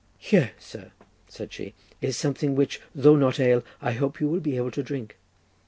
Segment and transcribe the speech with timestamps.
[0.17, 0.93] "Here, sir,"
[1.29, 4.81] said she, "is something which, though not ale, I hope you will be able to
[4.81, 5.15] drink."